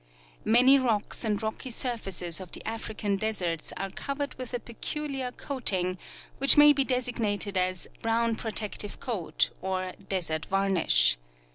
Many 0.45 0.79
rocks 0.79 1.23
and 1.23 1.43
rocky 1.43 1.69
surfaces 1.69 2.39
of 2.39 2.53
the 2.53 2.67
African 2.67 3.17
deserts 3.17 3.71
are 3.77 3.91
cov 3.91 4.17
ered 4.17 4.35
with 4.35 4.51
a 4.51 4.59
peculiar 4.59 5.31
coating, 5.31 5.99
which 6.39 6.57
may 6.57 6.73
be 6.73 6.83
designated 6.83 7.55
as 7.55 7.87
"brown 8.01 8.35
protective 8.35 8.99
coat" 8.99 9.51
or" 9.61 9.91
desert 10.09 10.47
varnish." 10.47 11.17